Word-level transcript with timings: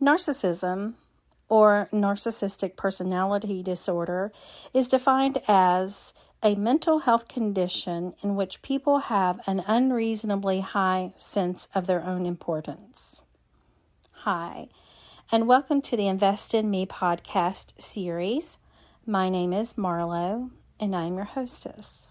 Narcissism 0.00 0.92
or 1.48 1.88
narcissistic 1.90 2.76
personality 2.76 3.62
disorder 3.62 4.30
is 4.74 4.88
defined 4.88 5.40
as 5.48 6.12
a 6.42 6.54
mental 6.54 6.98
health 7.00 7.28
condition 7.28 8.12
in 8.22 8.36
which 8.36 8.60
people 8.60 8.98
have 8.98 9.40
an 9.46 9.64
unreasonably 9.66 10.60
high 10.60 11.14
sense 11.16 11.68
of 11.74 11.86
their 11.86 12.04
own 12.04 12.26
importance. 12.26 13.22
Hi, 14.24 14.68
and 15.32 15.48
welcome 15.48 15.80
to 15.80 15.96
the 15.96 16.08
Invest 16.08 16.52
in 16.52 16.70
Me 16.70 16.84
podcast 16.84 17.80
series. 17.80 18.58
My 19.06 19.30
name 19.30 19.54
is 19.54 19.74
Marlo, 19.74 20.50
and 20.78 20.94
I'm 20.94 21.14
your 21.14 21.24
hostess. 21.24 22.06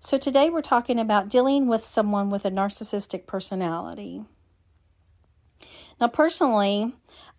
So, 0.00 0.18
today 0.18 0.50
we're 0.50 0.60
talking 0.60 1.00
about 1.00 1.30
dealing 1.30 1.66
with 1.66 1.82
someone 1.82 2.28
with 2.28 2.44
a 2.44 2.50
narcissistic 2.50 3.26
personality. 3.26 4.26
Now, 6.00 6.08
personally, 6.08 6.94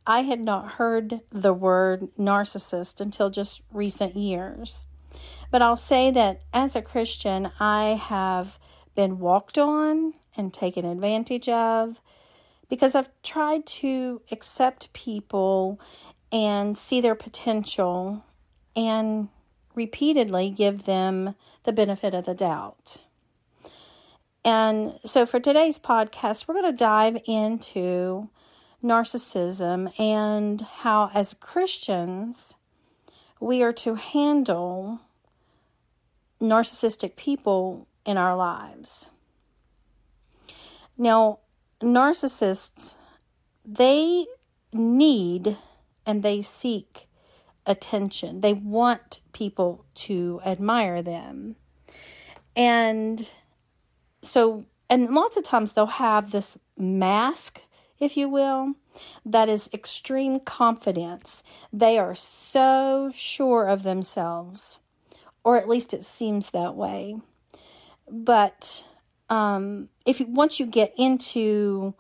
I 0.06 0.22
had 0.22 0.40
not 0.40 0.74
heard 0.74 1.22
the 1.30 1.54
word 1.54 2.10
narcissist 2.18 3.00
until 3.00 3.30
just 3.30 3.62
recent 3.72 4.16
years. 4.16 4.86
But 5.52 5.62
I'll 5.62 5.76
say 5.76 6.12
that 6.12 6.42
as 6.54 6.76
a 6.76 6.82
Christian, 6.82 7.52
I 7.60 8.00
have 8.02 8.60
been 8.96 9.20
walked 9.20 9.58
on 9.58 10.14
and 10.36 10.54
taken 10.54 10.86
advantage 10.86 11.50
of 11.50 12.02
because 12.70 12.96
I've 12.96 13.10
tried 13.24 13.66
to 13.66 14.22
accept 14.32 14.94
people 14.94 15.80
and 16.32 16.78
see 16.78 17.02
their 17.02 17.16
potential 17.16 18.24
and 18.76 19.30
repeatedly 19.74 20.50
give 20.50 20.86
them 20.86 21.36
the 21.64 21.72
benefit 21.72 22.14
of 22.14 22.26
the 22.26 22.36
doubt. 22.36 23.06
And 24.46 25.00
so 25.04 25.26
for 25.26 25.40
today's 25.40 25.78
podcast, 25.78 26.48
we're 26.48 26.56
going 26.62 26.72
to 26.72 26.78
dive 26.78 27.18
into 27.26 28.30
narcissism 28.84 30.00
and 30.00 30.62
how, 30.62 31.12
as 31.14 31.34
Christians, 31.34 32.56
we 33.40 33.62
are 33.62 33.74
to 33.74 33.96
handle 33.96 35.02
narcissistic 36.42 37.16
people 37.16 37.88
in 38.06 38.18
our 38.18 38.36
lives. 38.36 39.10
Now, 40.98 41.40
narcissists, 41.82 42.96
they 43.66 44.26
need 44.72 45.58
and 46.06 46.24
they 46.24 46.42
seek 46.42 47.08
attention. 47.66 48.42
They 48.42 48.54
want 48.54 49.20
people 49.34 49.86
to 49.96 50.42
admire 50.46 51.02
them. 51.02 51.56
And 52.56 53.30
so, 54.22 54.66
and 54.90 55.10
lots 55.14 55.38
of 55.38 55.44
times 55.44 55.74
they'll 55.74 55.86
have 55.86 56.32
this 56.32 56.58
mask 56.78 57.62
if 58.00 58.16
you 58.16 58.30
will, 58.30 58.76
that 59.26 59.50
is 59.50 59.70
extreme 59.74 60.40
confidence. 60.40 61.44
They 61.72 62.00
are 62.00 62.16
so 62.16 63.12
sure 63.14 63.68
of 63.68 63.84
themselves, 63.84 64.80
or 65.44 65.58
at 65.58 65.68
least 65.68 65.94
it 65.94 66.04
seems 66.04 66.52
that 66.52 66.76
way. 66.76 67.18
But 68.10 68.86
um, 69.30 69.90
if 70.06 70.20
you, 70.20 70.28
once 70.28 70.60
you 70.60 70.66
get 70.66 70.94
into 70.98 71.94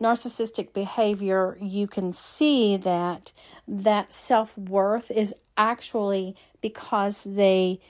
narcissistic 0.00 0.72
behavior, 0.72 1.58
you 1.60 1.86
can 1.86 2.12
see 2.12 2.76
that 2.78 3.32
that 3.68 4.12
self 4.12 4.56
worth 4.56 5.10
is 5.10 5.34
actually 5.56 6.36
because 6.60 7.24
they 7.24 7.80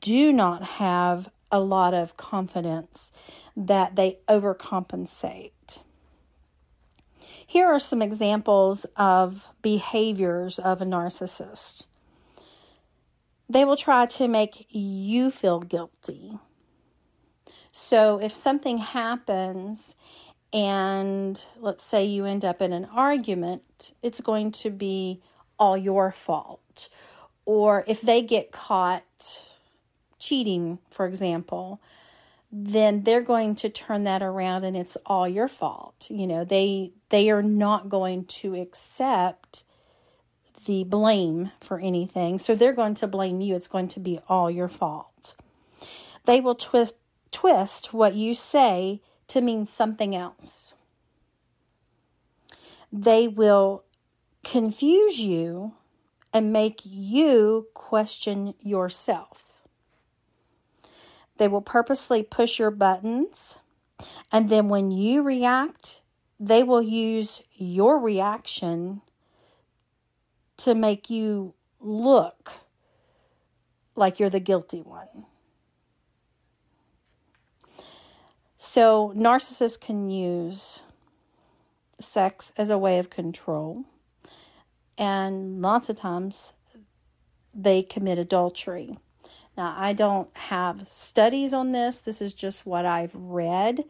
do 0.00 0.32
not 0.32 0.62
have 0.62 1.30
a 1.54 1.60
lot 1.60 1.94
of 1.94 2.16
confidence, 2.16 3.12
that 3.56 3.94
they 3.94 4.18
overcompensate. 4.28 5.78
Here 7.46 7.68
are 7.68 7.78
some 7.78 8.02
examples 8.02 8.84
of 8.96 9.48
behaviors 9.62 10.58
of 10.58 10.82
a 10.82 10.84
narcissist. 10.84 11.86
They 13.48 13.64
will 13.64 13.76
try 13.76 14.06
to 14.06 14.26
make 14.26 14.66
you 14.70 15.30
feel 15.30 15.60
guilty. 15.60 16.38
So 17.70 18.20
if 18.20 18.32
something 18.32 18.78
happens 18.78 19.94
and 20.52 21.44
let's 21.60 21.84
say 21.84 22.04
you 22.04 22.24
end 22.24 22.44
up 22.44 22.60
in 22.60 22.72
an 22.72 22.86
argument, 22.86 23.92
it's 24.02 24.20
going 24.20 24.50
to 24.52 24.70
be 24.70 25.20
all 25.58 25.76
your 25.76 26.10
fault. 26.10 26.88
Or 27.44 27.84
if 27.86 28.00
they 28.00 28.22
get 28.22 28.50
caught 28.50 29.48
cheating, 30.24 30.78
for 30.90 31.06
example, 31.06 31.80
then 32.50 33.02
they're 33.02 33.22
going 33.22 33.56
to 33.56 33.68
turn 33.68 34.04
that 34.04 34.22
around 34.22 34.64
and 34.64 34.76
it's 34.76 34.96
all 35.04 35.28
your 35.28 35.48
fault. 35.48 36.06
You 36.08 36.26
know, 36.26 36.44
they 36.44 36.92
they 37.08 37.30
are 37.30 37.42
not 37.42 37.88
going 37.88 38.26
to 38.26 38.54
accept 38.54 39.64
the 40.64 40.84
blame 40.84 41.50
for 41.60 41.78
anything. 41.78 42.38
So 42.38 42.54
they're 42.54 42.72
going 42.72 42.94
to 42.94 43.06
blame 43.06 43.40
you. 43.40 43.54
It's 43.54 43.66
going 43.66 43.88
to 43.88 44.00
be 44.00 44.20
all 44.28 44.50
your 44.50 44.68
fault. 44.68 45.34
They 46.24 46.40
will 46.40 46.54
twist 46.54 46.96
twist 47.32 47.92
what 47.92 48.14
you 48.14 48.34
say 48.34 49.00
to 49.28 49.40
mean 49.40 49.64
something 49.64 50.14
else. 50.14 50.74
They 52.92 53.26
will 53.26 53.82
confuse 54.44 55.18
you 55.18 55.74
and 56.32 56.52
make 56.52 56.80
you 56.84 57.66
question 57.74 58.54
yourself. 58.60 59.43
They 61.36 61.48
will 61.48 61.62
purposely 61.62 62.22
push 62.22 62.58
your 62.58 62.70
buttons. 62.70 63.56
And 64.30 64.48
then 64.48 64.68
when 64.68 64.90
you 64.90 65.22
react, 65.22 66.02
they 66.38 66.62
will 66.62 66.82
use 66.82 67.42
your 67.54 67.98
reaction 67.98 69.02
to 70.58 70.74
make 70.74 71.10
you 71.10 71.54
look 71.80 72.52
like 73.96 74.18
you're 74.18 74.30
the 74.30 74.40
guilty 74.40 74.82
one. 74.82 75.26
So, 78.56 79.12
narcissists 79.14 79.78
can 79.78 80.08
use 80.08 80.82
sex 82.00 82.52
as 82.56 82.70
a 82.70 82.78
way 82.78 82.98
of 82.98 83.10
control, 83.10 83.84
and 84.96 85.60
lots 85.60 85.88
of 85.88 85.96
times 85.96 86.54
they 87.54 87.82
commit 87.82 88.18
adultery. 88.18 88.98
Now, 89.56 89.74
I 89.76 89.92
don't 89.92 90.36
have 90.36 90.88
studies 90.88 91.54
on 91.54 91.72
this. 91.72 91.98
This 91.98 92.20
is 92.20 92.34
just 92.34 92.66
what 92.66 92.84
I've 92.84 93.14
read. 93.14 93.84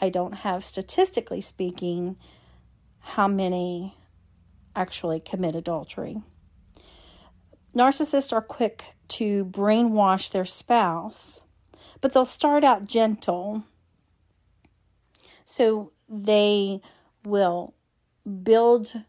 I 0.00 0.10
don't 0.10 0.32
have, 0.32 0.62
statistically 0.62 1.40
speaking, 1.40 2.16
how 3.00 3.26
many 3.26 3.96
actually 4.76 5.18
commit 5.18 5.56
adultery. 5.56 6.22
Narcissists 7.74 8.32
are 8.32 8.42
quick 8.42 8.84
to 9.08 9.44
brainwash 9.46 10.30
their 10.30 10.44
spouse, 10.44 11.40
but 12.00 12.12
they'll 12.12 12.24
start 12.24 12.62
out 12.62 12.86
gentle. 12.86 13.64
So 15.44 15.92
they 16.08 16.80
will 17.24 17.74
build 18.42 19.02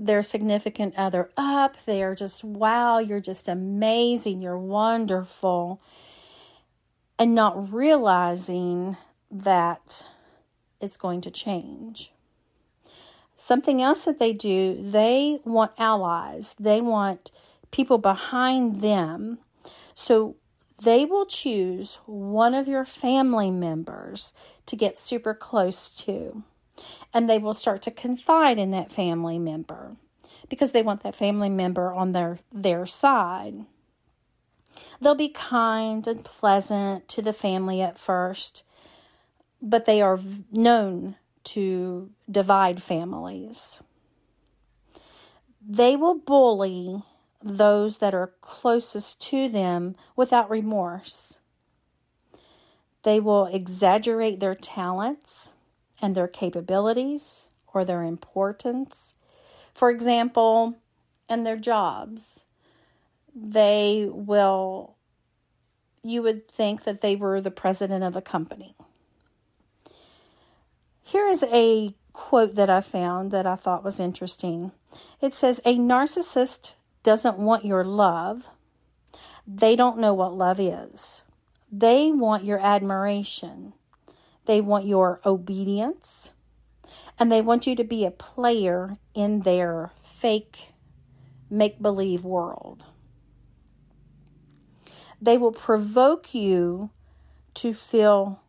their 0.00 0.22
significant 0.22 0.94
other 0.96 1.30
up. 1.36 1.76
They 1.84 2.02
are 2.02 2.14
just, 2.14 2.42
wow, 2.42 2.98
you're 2.98 3.20
just 3.20 3.48
amazing, 3.48 4.40
you're 4.40 4.58
wonderful. 4.58 5.80
And 7.18 7.34
not 7.34 7.72
realizing 7.72 8.96
that 9.30 10.06
it's 10.80 10.96
going 10.96 11.20
to 11.20 11.30
change. 11.30 12.12
Something 13.36 13.82
else 13.82 14.04
that 14.06 14.18
they 14.18 14.32
do, 14.32 14.76
they 14.80 15.40
want 15.44 15.72
allies, 15.78 16.54
they 16.58 16.80
want 16.80 17.30
people 17.70 17.98
behind 17.98 18.80
them. 18.80 19.38
So 19.94 20.36
they 20.82 21.04
will 21.04 21.26
choose 21.26 21.98
one 22.06 22.54
of 22.54 22.66
your 22.66 22.86
family 22.86 23.50
members 23.50 24.32
to 24.64 24.76
get 24.76 24.96
super 24.96 25.34
close 25.34 25.90
to 25.90 26.42
and 27.12 27.28
they 27.28 27.38
will 27.38 27.54
start 27.54 27.82
to 27.82 27.90
confide 27.90 28.58
in 28.58 28.70
that 28.70 28.92
family 28.92 29.38
member 29.38 29.96
because 30.48 30.72
they 30.72 30.82
want 30.82 31.02
that 31.02 31.14
family 31.14 31.48
member 31.48 31.92
on 31.92 32.12
their 32.12 32.38
their 32.52 32.86
side. 32.86 33.66
They'll 35.00 35.14
be 35.14 35.28
kind 35.28 36.06
and 36.06 36.24
pleasant 36.24 37.08
to 37.08 37.22
the 37.22 37.32
family 37.32 37.80
at 37.80 37.98
first, 37.98 38.64
but 39.62 39.84
they 39.84 40.02
are 40.02 40.18
known 40.52 41.16
to 41.44 42.10
divide 42.30 42.82
families. 42.82 43.80
They 45.66 45.96
will 45.96 46.14
bully 46.14 47.02
those 47.42 47.98
that 47.98 48.14
are 48.14 48.34
closest 48.40 49.20
to 49.22 49.48
them 49.48 49.96
without 50.14 50.50
remorse. 50.50 51.38
They 53.02 53.18
will 53.18 53.46
exaggerate 53.46 54.40
their 54.40 54.54
talents 54.54 55.50
and 56.00 56.14
their 56.14 56.28
capabilities 56.28 57.50
or 57.72 57.84
their 57.84 58.02
importance. 58.02 59.14
For 59.74 59.90
example, 59.90 60.76
and 61.28 61.46
their 61.46 61.56
jobs, 61.56 62.44
they 63.34 64.08
will, 64.10 64.96
you 66.02 66.22
would 66.22 66.48
think 66.48 66.84
that 66.84 67.00
they 67.00 67.16
were 67.16 67.40
the 67.40 67.50
president 67.50 68.02
of 68.02 68.16
a 68.16 68.22
company. 68.22 68.74
Here 71.02 71.26
is 71.26 71.42
a 71.44 71.94
quote 72.12 72.54
that 72.56 72.70
I 72.70 72.80
found 72.80 73.30
that 73.30 73.46
I 73.46 73.56
thought 73.56 73.84
was 73.84 74.00
interesting. 74.00 74.72
It 75.20 75.34
says, 75.34 75.60
A 75.64 75.76
narcissist 75.76 76.74
doesn't 77.02 77.38
want 77.38 77.64
your 77.64 77.84
love. 77.84 78.50
They 79.46 79.74
don't 79.74 79.98
know 79.98 80.14
what 80.14 80.36
love 80.36 80.60
is. 80.60 81.22
They 81.72 82.10
want 82.10 82.44
your 82.44 82.58
admiration. 82.58 83.72
They 84.50 84.60
want 84.60 84.84
your 84.84 85.20
obedience. 85.24 86.32
And 87.20 87.30
they 87.30 87.40
want 87.40 87.68
you 87.68 87.76
to 87.76 87.84
be 87.84 88.04
a 88.04 88.10
player 88.10 88.98
in 89.14 89.42
their 89.42 89.92
fake 90.02 90.72
make 91.48 91.80
believe 91.80 92.24
world. 92.24 92.82
They 95.22 95.38
will 95.38 95.52
provoke 95.52 96.34
you 96.34 96.90
to 97.54 97.72
feel, 97.72 98.42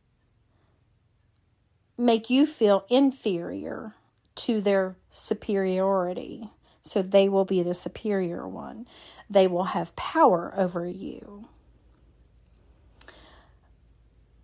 make 1.99 2.31
you 2.31 2.47
feel 2.47 2.83
inferior 2.89 3.93
to 4.37 4.59
their 4.59 4.95
superiority. 5.11 6.49
So 6.81 7.03
they 7.03 7.29
will 7.29 7.45
be 7.45 7.61
the 7.61 7.75
superior 7.75 8.47
one. 8.47 8.87
They 9.29 9.45
will 9.45 9.65
have 9.65 9.95
power 9.95 10.51
over 10.57 10.87
you. 10.87 11.47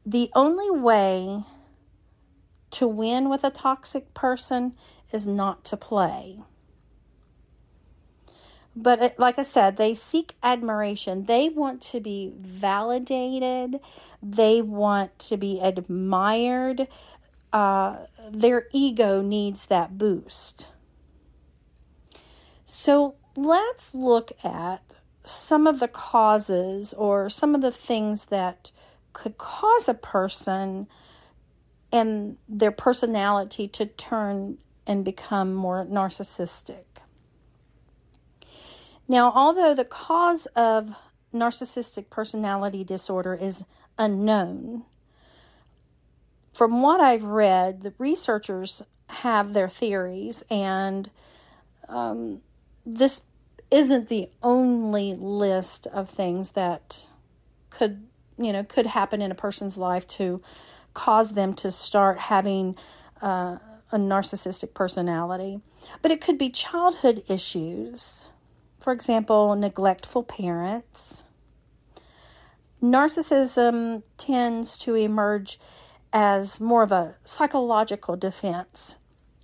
The 0.07 0.31
only 0.33 0.71
way 0.71 1.43
to 2.71 2.87
win 2.87 3.27
with 3.27 3.43
a 3.43 3.49
toxic 3.49 4.13
person 4.13 4.73
is 5.11 5.27
not 5.27 5.65
to 5.65 5.75
play. 5.75 6.39
But 8.73 9.01
it, 9.01 9.19
like 9.19 9.37
I 9.37 9.41
said, 9.41 9.75
they 9.75 9.93
seek 9.93 10.35
admiration. 10.41 11.25
They 11.25 11.49
want 11.49 11.81
to 11.91 11.99
be 11.99 12.31
validated. 12.37 13.81
They 14.23 14.61
want 14.61 15.19
to 15.19 15.35
be 15.35 15.59
admired. 15.59 16.87
Uh, 17.51 18.05
their 18.31 18.67
ego 18.71 19.21
needs 19.21 19.65
that 19.65 19.97
boost. 19.97 20.69
So 22.63 23.15
let's 23.35 23.93
look 23.93 24.31
at 24.41 24.95
some 25.25 25.67
of 25.67 25.81
the 25.81 25.89
causes 25.89 26.93
or 26.93 27.29
some 27.29 27.53
of 27.53 27.59
the 27.59 27.73
things 27.73 28.27
that 28.27 28.71
could 29.17 29.39
cause 29.39 29.89
a 29.89 29.95
person 29.95 30.87
and 31.91 32.37
their 32.47 32.71
personality 32.71 33.67
to 33.67 33.83
turn 33.83 34.59
and 34.85 35.03
become 35.03 35.55
more 35.55 35.83
narcissistic. 35.83 36.83
Now, 39.07 39.31
although 39.33 39.73
the 39.73 39.85
cause 39.85 40.45
of 40.55 40.93
narcissistic 41.33 42.11
personality 42.11 42.83
disorder 42.83 43.33
is 43.33 43.63
unknown, 43.97 44.83
from 46.53 46.83
what 46.83 47.01
I've 47.01 47.23
read, 47.23 47.81
the 47.81 47.95
researchers 47.97 48.83
have 49.07 49.53
their 49.53 49.67
theories, 49.67 50.43
and 50.51 51.09
um, 51.89 52.41
this 52.85 53.23
isn't 53.71 54.09
the 54.09 54.29
only 54.43 55.15
list 55.15 55.87
of 55.87 56.07
things 56.07 56.51
that 56.51 57.07
could, 57.71 58.05
you 58.37 58.53
know, 58.53 58.63
could 58.63 58.87
happen 58.87 59.21
in 59.21 59.31
a 59.31 59.35
person's 59.35 59.77
life 59.77 60.07
to 60.07 60.41
cause 60.93 61.33
them 61.33 61.53
to 61.55 61.71
start 61.71 62.17
having 62.17 62.75
uh, 63.21 63.57
a 63.91 63.97
narcissistic 63.97 64.73
personality. 64.73 65.61
But 66.01 66.11
it 66.11 66.21
could 66.21 66.37
be 66.37 66.49
childhood 66.49 67.23
issues 67.27 68.29
for 68.87 68.93
example, 68.93 69.53
neglectful 69.53 70.23
parents. 70.23 71.25
Narcissism 72.81 74.03
tends 74.17 74.77
to 74.77 74.95
emerge 74.95 75.59
as 76.13 76.61
more 76.61 76.83
of 76.83 76.93
a 76.93 77.15
psychological 77.25 78.15
defense 78.15 78.95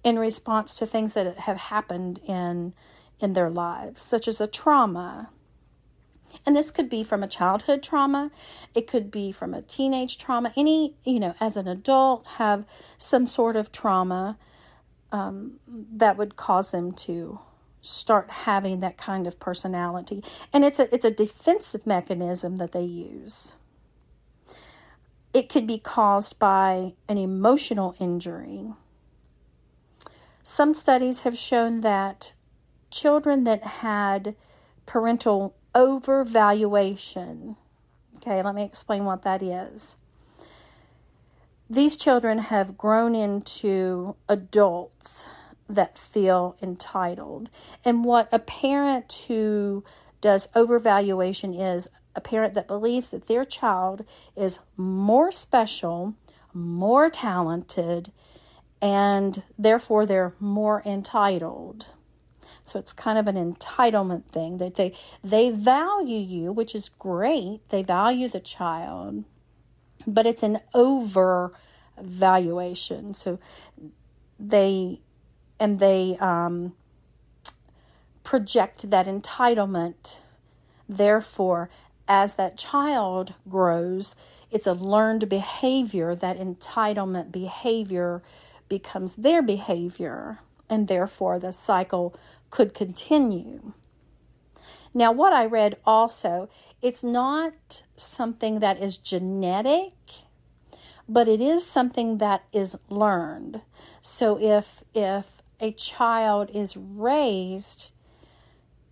in 0.01 0.17
response 0.17 0.75
to 0.75 0.85
things 0.85 1.13
that 1.15 1.39
have 1.39 1.57
happened 1.57 2.21
in 2.25 2.73
in 3.19 3.33
their 3.33 3.49
lives, 3.49 4.01
such 4.01 4.29
as 4.29 4.39
a 4.39 4.47
trauma. 4.47 5.29
And 6.45 6.55
this 6.55 6.71
could 6.71 6.89
be 6.89 7.03
from 7.03 7.23
a 7.23 7.27
childhood 7.27 7.83
trauma, 7.83 8.31
it 8.73 8.87
could 8.87 9.11
be 9.11 9.31
from 9.31 9.53
a 9.53 9.61
teenage 9.61 10.17
trauma. 10.17 10.53
Any, 10.55 10.95
you 11.03 11.19
know, 11.19 11.35
as 11.39 11.57
an 11.57 11.67
adult, 11.67 12.25
have 12.37 12.65
some 12.97 13.25
sort 13.25 13.55
of 13.55 13.71
trauma 13.71 14.37
um, 15.11 15.59
that 15.67 16.17
would 16.17 16.35
cause 16.35 16.71
them 16.71 16.91
to 16.91 17.39
start 17.81 18.29
having 18.29 18.79
that 18.79 18.97
kind 18.97 19.27
of 19.27 19.39
personality. 19.39 20.23
And 20.51 20.63
it's 20.63 20.79
a 20.79 20.93
it's 20.93 21.05
a 21.05 21.11
defensive 21.11 21.85
mechanism 21.85 22.57
that 22.57 22.71
they 22.71 22.83
use. 22.83 23.55
It 25.33 25.49
could 25.49 25.67
be 25.67 25.79
caused 25.79 26.39
by 26.39 26.93
an 27.07 27.17
emotional 27.17 27.95
injury. 27.99 28.73
Some 30.41 30.73
studies 30.73 31.21
have 31.21 31.37
shown 31.37 31.81
that 31.81 32.33
children 32.91 33.43
that 33.45 33.63
had 33.63 34.35
parental 34.85 35.55
overvaluation. 35.75 37.55
Okay, 38.17 38.41
let 38.41 38.55
me 38.55 38.63
explain 38.63 39.05
what 39.05 39.23
that 39.23 39.41
is. 39.41 39.97
These 41.69 41.95
children 41.95 42.39
have 42.39 42.77
grown 42.77 43.15
into 43.15 44.15
adults 44.29 45.29
that 45.67 45.97
feel 45.97 46.55
entitled. 46.61 47.49
And 47.83 48.05
what 48.05 48.29
a 48.31 48.39
parent 48.39 49.23
who 49.27 49.83
does 50.21 50.47
overvaluation 50.55 51.75
is 51.75 51.87
a 52.15 52.21
parent 52.21 52.53
that 52.53 52.67
believes 52.67 53.09
that 53.09 53.27
their 53.27 53.43
child 53.43 54.05
is 54.35 54.59
more 54.77 55.31
special, 55.31 56.13
more 56.53 57.09
talented, 57.09 58.11
and 58.81 59.43
therefore 59.57 60.05
they're 60.05 60.33
more 60.39 60.83
entitled. 60.85 61.87
So 62.63 62.79
it's 62.79 62.93
kind 62.93 63.17
of 63.17 63.27
an 63.27 63.35
entitlement 63.35 64.25
thing 64.25 64.57
that 64.57 64.75
they 64.75 64.93
they 65.23 65.49
value 65.49 66.19
you, 66.19 66.51
which 66.51 66.73
is 66.73 66.89
great. 66.89 67.67
They 67.69 67.83
value 67.83 68.29
the 68.29 68.39
child, 68.39 69.25
but 70.07 70.25
it's 70.25 70.43
an 70.43 70.59
over 70.73 71.53
valuation. 72.01 73.13
So 73.13 73.39
they 74.39 75.01
and 75.59 75.79
they 75.79 76.17
um, 76.19 76.73
project 78.23 78.89
that 78.89 79.05
entitlement. 79.05 80.17
Therefore, 80.87 81.69
as 82.07 82.35
that 82.35 82.57
child 82.57 83.33
grows, 83.49 84.15
it's 84.51 84.67
a 84.67 84.73
learned 84.73 85.29
behavior. 85.29 86.15
That 86.15 86.37
entitlement 86.37 87.31
behavior 87.31 88.21
becomes 88.67 89.15
their 89.15 89.41
behavior, 89.41 90.39
and 90.69 90.87
therefore 90.87 91.39
the 91.39 91.51
cycle 91.51 92.15
could 92.53 92.75
continue. 92.75 93.73
Now, 94.93 95.11
what 95.11 95.33
I 95.33 95.43
read 95.47 95.77
also, 95.87 96.49
it's 96.83 97.03
not 97.03 97.81
something 97.95 98.59
that 98.59 98.79
is 98.79 98.97
genetic, 98.97 99.93
but 101.09 101.27
it 101.27 101.41
is 101.41 101.65
something 101.65 102.19
that 102.19 102.43
is 102.53 102.77
learned. 102.89 103.61
So 104.01 104.39
if 104.39 104.83
if 104.93 105.41
a 105.59 105.71
child 105.71 106.51
is 106.53 106.77
raised 106.77 107.89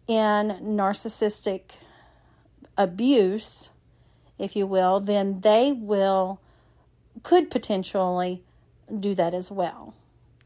in 0.07 0.57
narcissistic 0.63 1.73
abuse, 2.75 3.69
if 4.39 4.55
you 4.55 4.65
will, 4.65 4.99
then 4.99 5.41
they 5.41 5.71
will 5.71 6.41
could 7.21 7.51
potentially 7.51 8.41
do 8.99 9.13
that 9.13 9.35
as 9.35 9.51
well. 9.51 9.93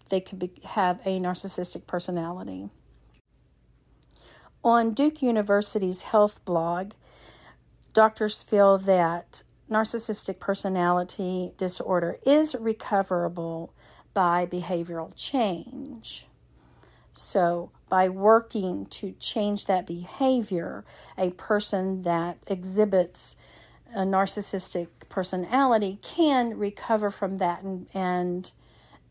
They 0.09 0.19
could 0.19 0.39
be, 0.39 0.51
have 0.65 0.99
a 1.05 1.17
narcissistic 1.17 1.87
personality. 1.87 2.71
On 4.65 4.95
Duke 4.95 5.21
University's 5.21 6.01
health 6.01 6.43
blog, 6.43 6.93
doctors 7.93 8.41
feel 8.41 8.79
that 8.79 9.43
narcissistic 9.69 10.39
personality 10.39 11.51
disorder 11.55 12.17
is 12.25 12.55
recoverable 12.55 13.71
by 14.15 14.47
behavioral 14.47 15.13
change. 15.15 16.25
So, 17.13 17.69
by 17.89 18.09
working 18.09 18.87
to 18.87 19.11
change 19.19 19.67
that 19.67 19.85
behavior, 19.85 20.83
a 21.15 21.29
person 21.29 22.01
that 22.01 22.39
exhibits 22.47 23.35
a 23.93 23.99
narcissistic 23.99 24.87
personality 25.09 25.99
can 26.01 26.57
recover 26.57 27.11
from 27.11 27.37
that 27.37 27.61
and 27.61 27.85
and, 27.93 28.51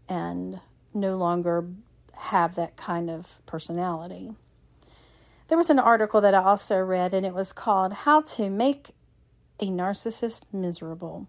and 0.09 0.59
no 0.93 1.17
longer 1.17 1.69
have 2.15 2.57
that 2.57 2.77
kind 2.77 3.09
of 3.09 3.41
personality. 3.47 4.33
There 5.49 5.59
was 5.59 5.71
an 5.71 5.79
article 5.79 6.21
that 6.21 6.35
I 6.35 6.43
also 6.43 6.79
read, 6.81 7.13
and 7.13 7.27
it 7.27 7.35
was 7.35 7.53
called 7.53 7.93
How 7.93 8.23
to 8.23 8.49
Make 8.49 8.91
a 9.61 9.67
Narcissist 9.67 10.43
Miserable. 10.53 11.27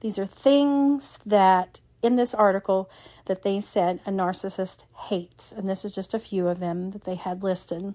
These 0.00 0.18
are 0.18 0.26
things 0.26 1.18
that 1.24 1.80
in 2.02 2.16
this 2.16 2.34
article 2.34 2.90
that 3.26 3.42
they 3.42 3.60
said 3.60 4.00
a 4.04 4.10
narcissist 4.10 4.84
hates, 5.08 5.52
and 5.52 5.68
this 5.68 5.84
is 5.84 5.94
just 5.94 6.12
a 6.12 6.18
few 6.18 6.48
of 6.48 6.58
them 6.58 6.90
that 6.90 7.04
they 7.04 7.14
had 7.14 7.44
listed. 7.44 7.94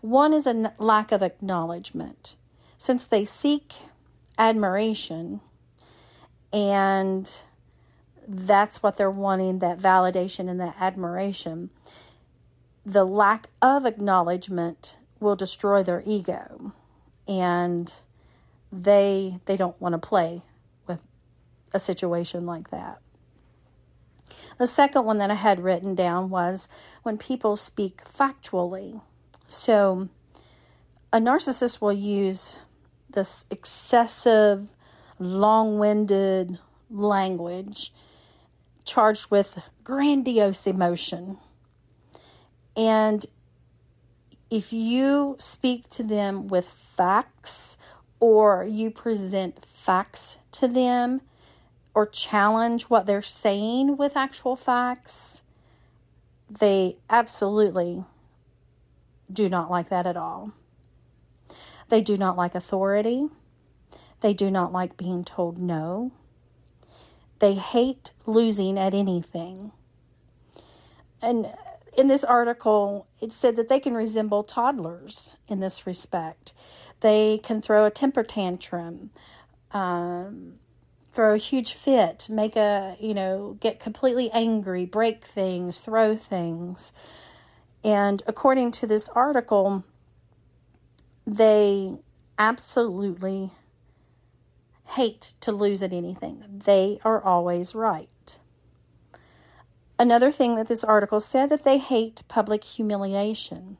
One 0.00 0.32
is 0.32 0.46
a 0.46 0.72
lack 0.78 1.12
of 1.12 1.22
acknowledgement. 1.22 2.34
Since 2.76 3.04
they 3.04 3.24
seek 3.24 3.72
admiration 4.36 5.40
and 6.52 7.30
that's 8.26 8.82
what 8.82 8.96
they're 8.96 9.10
wanting 9.10 9.58
that 9.58 9.78
validation 9.78 10.48
and 10.48 10.60
that 10.60 10.76
admiration. 10.80 11.70
The 12.86 13.04
lack 13.04 13.48
of 13.60 13.86
acknowledgement 13.86 14.96
will 15.24 15.34
destroy 15.34 15.82
their 15.82 16.02
ego 16.06 16.72
and 17.26 17.92
they 18.70 19.38
they 19.46 19.56
don't 19.56 19.80
want 19.80 19.94
to 19.94 19.98
play 19.98 20.42
with 20.86 21.00
a 21.72 21.80
situation 21.80 22.46
like 22.46 22.70
that. 22.70 23.00
The 24.58 24.66
second 24.66 25.04
one 25.04 25.18
that 25.18 25.30
I 25.30 25.34
had 25.34 25.64
written 25.64 25.94
down 25.94 26.30
was 26.30 26.68
when 27.02 27.18
people 27.18 27.56
speak 27.56 28.02
factually. 28.04 29.00
So 29.48 30.08
a 31.12 31.18
narcissist 31.18 31.80
will 31.80 31.92
use 31.92 32.58
this 33.10 33.46
excessive, 33.50 34.68
long 35.18 35.78
winded 35.78 36.58
language 36.90 37.92
charged 38.84 39.30
with 39.30 39.60
grandiose 39.82 40.66
emotion. 40.66 41.38
And 42.76 43.24
if 44.50 44.72
you 44.72 45.36
speak 45.38 45.88
to 45.90 46.02
them 46.02 46.48
with 46.48 46.68
facts 46.68 47.76
or 48.20 48.64
you 48.64 48.90
present 48.90 49.64
facts 49.64 50.38
to 50.52 50.68
them 50.68 51.20
or 51.94 52.06
challenge 52.06 52.84
what 52.84 53.06
they're 53.06 53.22
saying 53.22 53.96
with 53.96 54.16
actual 54.16 54.56
facts, 54.56 55.42
they 56.50 56.96
absolutely 57.08 58.04
do 59.32 59.48
not 59.48 59.70
like 59.70 59.88
that 59.88 60.06
at 60.06 60.16
all. 60.16 60.52
They 61.88 62.00
do 62.00 62.16
not 62.16 62.36
like 62.36 62.54
authority. 62.54 63.28
They 64.20 64.34
do 64.34 64.50
not 64.50 64.72
like 64.72 64.96
being 64.96 65.24
told 65.24 65.58
no. 65.58 66.12
They 67.40 67.54
hate 67.54 68.12
losing 68.26 68.78
at 68.78 68.94
anything. 68.94 69.72
And 71.20 71.52
in 71.96 72.08
this 72.08 72.24
article, 72.24 73.06
it 73.20 73.32
said 73.32 73.56
that 73.56 73.68
they 73.68 73.80
can 73.80 73.94
resemble 73.94 74.42
toddlers 74.42 75.36
in 75.48 75.60
this 75.60 75.86
respect. 75.86 76.52
They 77.00 77.38
can 77.42 77.60
throw 77.60 77.84
a 77.84 77.90
temper 77.90 78.22
tantrum, 78.22 79.10
um, 79.72 80.54
throw 81.12 81.34
a 81.34 81.38
huge 81.38 81.74
fit, 81.74 82.26
make 82.28 82.56
a, 82.56 82.96
you 83.00 83.14
know, 83.14 83.56
get 83.60 83.80
completely 83.80 84.30
angry, 84.32 84.84
break 84.84 85.24
things, 85.24 85.80
throw 85.80 86.16
things. 86.16 86.92
And 87.82 88.22
according 88.26 88.72
to 88.72 88.86
this 88.86 89.08
article, 89.10 89.84
they 91.26 91.98
absolutely 92.38 93.52
hate 94.88 95.32
to 95.40 95.52
lose 95.52 95.82
at 95.82 95.92
anything. 95.92 96.44
They 96.64 96.98
are 97.04 97.22
always 97.22 97.74
right. 97.74 98.38
Another 99.98 100.32
thing 100.32 100.56
that 100.56 100.66
this 100.66 100.82
article 100.84 101.20
said 101.20 101.48
that 101.50 101.64
they 101.64 101.78
hate 101.78 102.22
public 102.26 102.64
humiliation. 102.64 103.76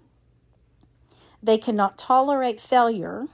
They 1.42 1.59
cannot 1.59 1.99
tolerate 1.99 2.61
failure. 2.61 3.26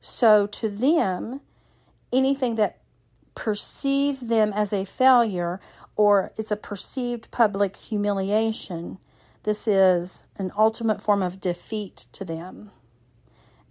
So 0.00 0.46
to 0.46 0.68
them, 0.68 1.40
anything 2.12 2.54
that 2.56 2.78
perceives 3.34 4.20
them 4.20 4.52
as 4.52 4.72
a 4.72 4.84
failure 4.84 5.60
or 5.96 6.32
it's 6.36 6.50
a 6.50 6.56
perceived 6.56 7.30
public 7.30 7.76
humiliation, 7.76 8.98
this 9.44 9.66
is 9.66 10.24
an 10.36 10.52
ultimate 10.56 11.00
form 11.00 11.22
of 11.22 11.40
defeat 11.40 12.06
to 12.12 12.24
them. 12.24 12.70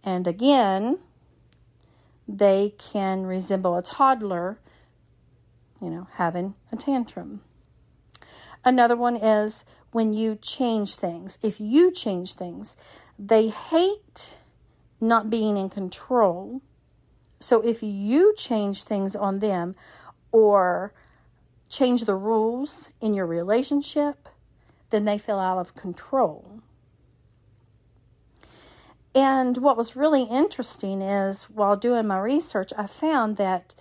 And 0.04 0.28
again, 0.28 1.00
they 2.28 2.74
can 2.78 3.26
resemble 3.26 3.76
a 3.76 3.84
toddler, 3.84 4.60
you 5.82 5.90
know, 5.90 6.08
having 6.14 6.56
a 6.72 6.76
tantrum. 6.76 7.42
Another 8.64 8.96
one 8.96 9.16
is 9.16 9.66
when 9.92 10.14
you 10.14 10.36
change 10.36 10.96
things. 10.96 11.40
If 11.42 11.60
you 11.60 11.92
change 11.92 12.34
things, 12.34 12.76
they 13.18 13.48
hate 13.48 14.38
not 15.02 15.30
being 15.30 15.58
in 15.58 15.70
control. 15.70 16.62
So 17.40 17.62
if 17.62 17.82
you 17.82 18.34
change 18.36 18.84
things 18.84 19.16
on 19.16 19.40
them 19.40 19.76
or 20.32 20.94
change 21.70 22.04
the 22.04 22.16
rules 22.16 22.90
in 23.00 23.14
your 23.14 23.26
relationship, 23.26 24.28
then 24.90 25.06
they 25.06 25.18
feel 25.18 25.40
out 25.40 25.58
of 25.58 25.76
control. 25.76 26.62
And 29.16 29.58
what 29.58 29.78
was 29.78 29.96
really 29.96 30.24
interesting 30.24 31.02
is 31.02 31.44
while 31.46 31.76
doing 31.76 32.08
my 32.08 32.20
research, 32.20 32.72
I 32.78 32.86
found 32.86 33.38
that 33.38 33.74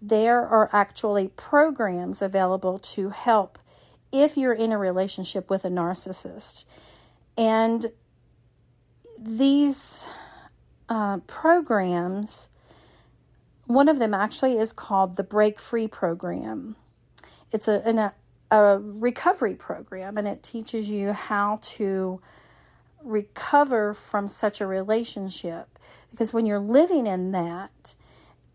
there 0.00 0.46
are 0.46 0.70
actually 0.72 1.28
programs 1.28 2.22
available 2.22 2.78
to 2.78 3.10
help 3.10 3.58
if 4.12 4.36
you're 4.36 4.52
in 4.52 4.72
a 4.72 4.78
relationship 4.78 5.50
with 5.50 5.64
a 5.64 5.68
narcissist. 5.68 6.64
And 7.36 7.92
these 9.18 10.08
uh, 10.88 11.18
programs, 11.26 12.48
one 13.66 13.88
of 13.88 13.98
them 13.98 14.14
actually 14.14 14.58
is 14.58 14.72
called 14.72 15.16
the 15.16 15.22
Break 15.22 15.60
Free 15.60 15.88
Program. 15.88 16.76
It's 17.52 17.68
a, 17.68 17.86
an, 17.86 17.98
a, 17.98 18.14
a 18.50 18.78
recovery 18.78 19.54
program 19.54 20.16
and 20.16 20.26
it 20.26 20.42
teaches 20.42 20.90
you 20.90 21.12
how 21.12 21.58
to 21.62 22.20
recover 23.04 23.94
from 23.94 24.26
such 24.26 24.60
a 24.60 24.66
relationship 24.66 25.78
because 26.10 26.32
when 26.32 26.46
you're 26.46 26.58
living 26.58 27.06
in 27.06 27.32
that 27.32 27.94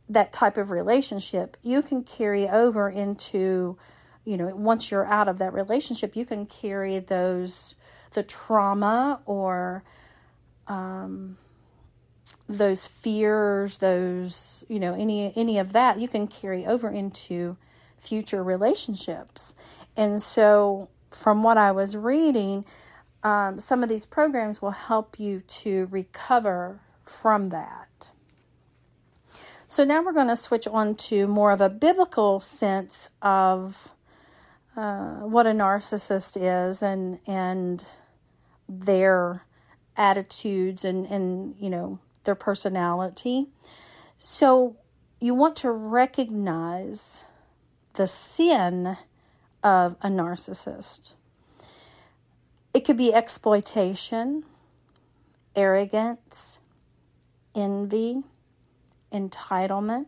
that 0.10 0.34
type 0.34 0.58
of 0.58 0.70
relationship 0.70 1.56
you 1.64 1.82
can 1.82 2.04
carry 2.04 2.50
over 2.50 2.90
into 2.90 3.78
you 4.26 4.38
know 4.38 4.48
once 4.56 4.92
you're 4.92 5.06
out 5.06 5.28
of 5.28 5.40
that 5.40 5.54
relationship 5.54 6.16
you 6.16 6.26
can 6.26 6.46
carry 6.46 7.00
those 7.00 7.76
the 8.14 8.24
trauma 8.24 9.20
or 9.26 9.84
um, 10.68 11.38
those 12.48 12.88
fears 12.88 13.78
those 13.78 14.64
you 14.70 14.80
know 14.80 14.94
any 14.94 15.34
any 15.36 15.60
of 15.60 15.74
that 15.74 16.00
you 16.00 16.08
can 16.08 16.28
carry 16.28 16.66
over 16.66 16.90
into 16.90 17.58
future 17.98 18.44
relationships 18.44 19.56
and 19.96 20.22
so 20.22 20.90
from 21.12 21.44
what 21.44 21.58
i 21.58 21.72
was 21.72 21.96
reading 21.96 22.66
um, 23.24 23.58
some 23.58 23.84
of 23.84 23.90
these 23.90 24.06
programs 24.06 24.62
will 24.62 24.72
help 24.72 25.20
you 25.20 25.40
to 25.48 25.88
recover 25.90 26.82
from 27.04 27.46
that. 27.46 28.12
So 29.68 29.86
now 29.86 30.04
we're 30.04 30.14
going 30.14 30.28
to 30.28 30.36
switch 30.36 30.68
on 30.68 30.96
to 30.96 31.26
more 31.28 31.52
of 31.52 31.62
a 31.62 31.70
biblical 31.70 32.40
sense 32.40 33.10
of 33.22 33.90
uh, 34.76 35.20
what 35.20 35.46
a 35.46 35.52
narcissist 35.52 36.38
is 36.40 36.82
and 36.82 37.20
and 37.28 37.84
their 38.68 39.44
attitudes 39.96 40.84
and 40.84 41.06
and 41.08 41.56
you 41.60 41.70
know 41.70 42.00
their 42.24 42.36
personality. 42.36 43.48
So 44.18 44.78
you 45.20 45.34
want 45.34 45.56
to 45.58 45.72
recognize 45.72 47.26
the 47.94 48.08
sin 48.08 48.98
of 49.64 49.96
a 50.02 50.08
narcissist. 50.08 51.14
It 52.74 52.86
could 52.86 52.98
be 52.98 53.14
exploitation, 53.14 54.44
arrogance, 55.56 56.58
envy, 57.54 58.24
entitlement. 59.12 60.08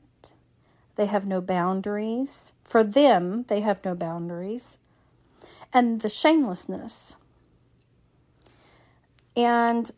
They 0.95 1.05
have 1.05 1.27
no 1.27 1.41
boundaries. 1.41 2.53
For 2.65 2.83
them, 2.83 3.45
they 3.47 3.61
have 3.61 3.85
no 3.85 3.95
boundaries. 3.95 4.79
And 5.71 6.01
the 6.01 6.09
shamelessness. 6.09 7.15
And 9.37 9.89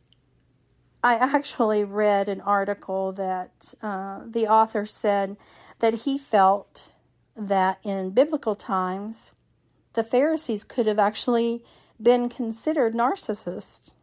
I 1.04 1.16
actually 1.16 1.84
read 1.84 2.28
an 2.28 2.42
article 2.42 3.14
that 3.14 3.74
uh, 3.82 4.22
the 4.26 4.48
author 4.48 4.86
said 4.86 5.38
that 5.80 5.94
he 5.94 6.18
felt 6.18 6.92
that 7.36 7.80
in 7.84 8.10
biblical 8.12 8.56
times, 8.56 9.32
the 9.94 10.04
Pharisees 10.04 10.64
could 10.64 10.88
have 10.88 11.00
actually 11.00 11.64
been 12.02 12.30
considered 12.30 12.94
narcissists 12.94 13.94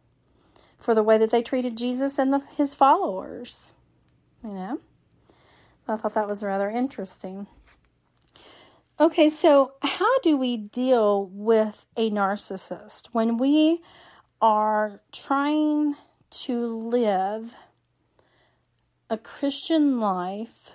for 0.77 0.93
the 0.95 1.03
way 1.03 1.17
that 1.17 1.31
they 1.31 1.41
treated 1.41 1.77
Jesus 1.77 2.17
and 2.17 2.33
the, 2.33 2.39
his 2.57 2.73
followers. 2.73 3.73
You 4.43 4.53
know, 4.53 4.79
I 5.87 5.95
thought 5.95 6.13
that 6.15 6.27
was 6.27 6.43
rather 6.43 6.69
interesting. 6.69 7.47
Okay, 8.99 9.29
so 9.29 9.73
how 9.81 10.19
do 10.19 10.37
we 10.37 10.57
deal 10.57 11.27
with 11.27 11.85
a 11.97 12.09
narcissist 12.09 13.07
when 13.11 13.37
we 13.37 13.81
are 14.41 15.01
trying 15.11 15.95
to 16.29 16.65
live 16.65 17.55
a 19.09 19.17
Christian 19.17 19.99
life 19.99 20.71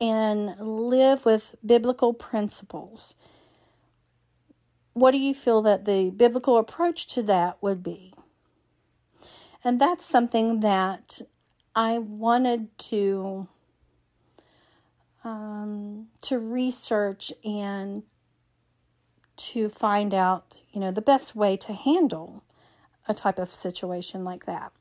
and 0.00 0.56
live 0.60 1.24
with 1.24 1.56
biblical 1.64 2.12
principles? 2.14 3.14
what 4.96 5.10
do 5.10 5.18
you 5.18 5.34
feel 5.34 5.60
that 5.60 5.84
the 5.84 6.08
biblical 6.08 6.56
approach 6.56 7.06
to 7.06 7.22
that 7.22 7.62
would 7.62 7.82
be? 7.82 8.14
And 9.62 9.78
that's 9.78 10.06
something 10.06 10.60
that 10.60 11.20
I 11.74 11.98
wanted 11.98 12.78
to 12.78 13.46
um, 15.26 16.06
to 16.22 16.38
research 16.38 17.32
and 17.44 18.04
to 19.36 19.68
find 19.68 20.14
out, 20.14 20.62
you 20.70 20.80
know, 20.80 20.92
the 20.92 21.02
best 21.02 21.34
way 21.34 21.56
to 21.56 21.72
handle 21.72 22.44
a 23.08 23.12
type 23.12 23.38
of 23.38 23.52
situation 23.52 24.24
like 24.24 24.46
that. 24.46 24.72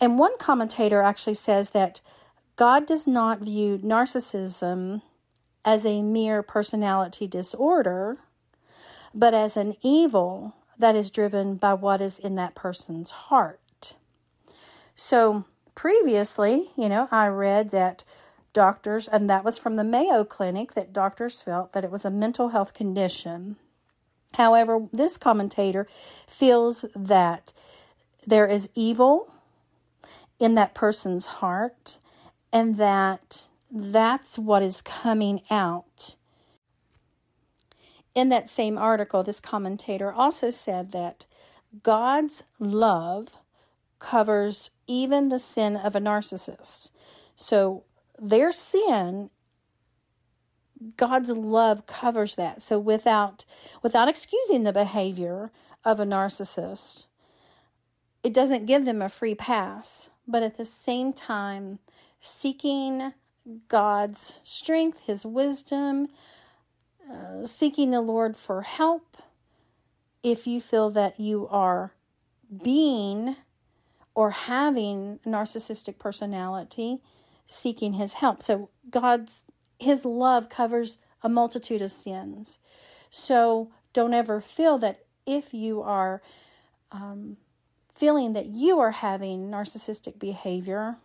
And 0.00 0.18
one 0.18 0.36
commentator 0.38 1.02
actually 1.02 1.34
says 1.34 1.70
that 1.70 2.00
God 2.56 2.84
does 2.84 3.06
not 3.06 3.40
view 3.40 3.78
narcissism 3.78 5.02
as 5.64 5.86
a 5.86 6.02
mere 6.02 6.42
personality 6.42 7.28
disorder, 7.28 8.18
but 9.14 9.34
as 9.34 9.56
an 9.56 9.76
evil 9.82 10.56
that 10.78 10.96
is 10.96 11.10
driven 11.10 11.54
by 11.54 11.74
what 11.74 12.00
is 12.00 12.18
in 12.18 12.34
that 12.34 12.54
person's 12.56 13.10
heart. 13.10 13.94
So, 14.96 15.44
previously, 15.74 16.70
you 16.76 16.88
know, 16.88 17.08
I 17.10 17.28
read 17.28 17.70
that 17.70 18.02
doctors, 18.56 19.06
and 19.06 19.28
that 19.28 19.44
was 19.44 19.58
from 19.58 19.74
the 19.74 19.84
Mayo 19.84 20.24
Clinic, 20.24 20.72
that 20.72 20.90
doctors 20.90 21.42
felt 21.42 21.74
that 21.74 21.84
it 21.84 21.90
was 21.90 22.06
a 22.06 22.10
mental 22.10 22.48
health 22.48 22.72
condition. 22.72 23.56
However, 24.32 24.86
this 24.94 25.18
commentator 25.18 25.86
feels 26.26 26.86
that 26.94 27.52
there 28.26 28.46
is 28.46 28.70
evil 28.74 29.30
in 30.38 30.54
that 30.54 30.74
person's 30.74 31.26
heart 31.26 31.98
and 32.50 32.78
that 32.78 33.42
that's 33.70 34.38
what 34.38 34.62
is 34.62 34.80
coming 34.80 35.42
out. 35.50 36.16
In 38.14 38.30
that 38.30 38.48
same 38.48 38.78
article, 38.78 39.22
this 39.22 39.38
commentator 39.38 40.10
also 40.10 40.48
said 40.48 40.92
that 40.92 41.26
God's 41.82 42.42
love 42.58 43.36
covers 43.98 44.70
even 44.86 45.28
the 45.28 45.38
sin 45.38 45.76
of 45.76 45.94
a 45.94 46.00
narcissist. 46.00 46.90
So 47.36 47.84
their 48.20 48.52
sin 48.52 49.30
God's 50.96 51.30
love 51.30 51.86
covers 51.86 52.34
that. 52.34 52.62
So 52.62 52.78
without 52.78 53.44
without 53.82 54.08
excusing 54.08 54.62
the 54.62 54.72
behavior 54.72 55.50
of 55.84 56.00
a 56.00 56.04
narcissist, 56.04 57.06
it 58.22 58.34
doesn't 58.34 58.66
give 58.66 58.84
them 58.84 59.00
a 59.00 59.08
free 59.08 59.34
pass, 59.34 60.10
but 60.26 60.42
at 60.42 60.56
the 60.56 60.64
same 60.64 61.12
time 61.12 61.78
seeking 62.20 63.12
God's 63.68 64.40
strength, 64.44 65.00
his 65.00 65.24
wisdom, 65.24 66.08
uh, 67.10 67.46
seeking 67.46 67.90
the 67.90 68.00
Lord 68.00 68.36
for 68.36 68.62
help 68.62 69.16
if 70.22 70.46
you 70.46 70.60
feel 70.60 70.90
that 70.90 71.20
you 71.20 71.46
are 71.50 71.92
being 72.62 73.36
or 74.14 74.30
having 74.30 75.20
narcissistic 75.24 75.98
personality 75.98 77.00
seeking 77.46 77.94
his 77.94 78.14
help. 78.14 78.42
So 78.42 78.70
God's 78.90 79.44
his 79.78 80.04
love 80.04 80.48
covers 80.48 80.98
a 81.22 81.28
multitude 81.28 81.82
of 81.82 81.90
sins. 81.90 82.58
So 83.10 83.70
don't 83.92 84.14
ever 84.14 84.40
feel 84.40 84.78
that 84.78 85.04
if 85.26 85.52
you 85.52 85.82
are 85.82 86.22
um, 86.92 87.36
feeling 87.94 88.32
that 88.34 88.46
you 88.46 88.78
are 88.80 88.90
having 88.90 89.50
narcissistic 89.50 90.18
behavior, 90.18 90.96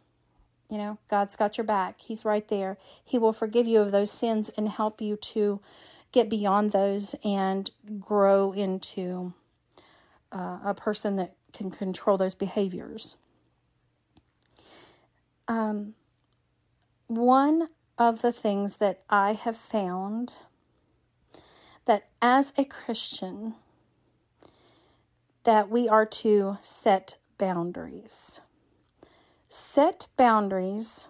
you 0.70 0.78
know, 0.78 0.98
God's 1.10 1.36
got 1.36 1.58
your 1.58 1.66
back. 1.66 2.00
He's 2.00 2.24
right 2.24 2.48
there. 2.48 2.78
He 3.04 3.18
will 3.18 3.34
forgive 3.34 3.68
you 3.68 3.82
of 3.82 3.92
those 3.92 4.12
sins 4.12 4.50
and 4.56 4.70
help 4.70 5.02
you 5.02 5.18
to 5.18 5.60
get 6.12 6.30
beyond 6.30 6.72
those 6.72 7.16
and 7.24 7.70
grow 8.00 8.52
into 8.54 9.34
uh, 10.32 10.60
a 10.64 10.74
person 10.74 11.18
that 11.18 11.36
can 11.52 11.72
control 11.72 12.18
those 12.18 12.34
behaviors. 12.34 13.16
Um, 15.48 15.96
one 17.18 17.68
of 17.98 18.22
the 18.22 18.32
things 18.32 18.78
that 18.78 19.02
I 19.10 19.34
have 19.34 19.58
found 19.58 20.34
that 21.86 22.08
as 22.22 22.54
a 22.58 22.64
Christian 22.64 23.56
that 25.44 25.70
we 25.70 25.90
are 25.90 26.06
to 26.06 26.58
set 26.62 27.16
boundaries. 27.38 28.40
Set 29.50 30.08
boundaries 30.16 31.10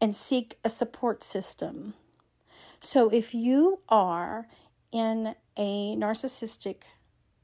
and 0.00 0.14
seek 0.14 0.56
a 0.64 0.70
support 0.70 1.24
system. 1.24 1.94
So 2.78 3.08
if 3.08 3.34
you 3.34 3.80
are 3.88 4.46
in 4.92 5.34
a 5.56 5.96
narcissistic 5.96 6.82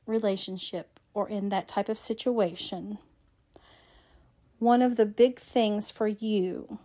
relationship 0.06 1.00
or 1.12 1.28
in 1.28 1.48
that 1.48 1.66
type 1.66 1.88
of 1.88 1.98
situation, 1.98 2.98
one 4.60 4.80
of 4.80 4.96
the 4.96 5.06
big 5.06 5.40
things 5.40 5.90
for 5.90 6.06
you 6.06 6.78